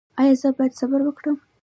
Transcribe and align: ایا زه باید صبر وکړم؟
ایا 0.21 0.33
زه 0.41 0.47
باید 0.57 0.73
صبر 0.79 0.99
وکړم؟ 1.03 1.37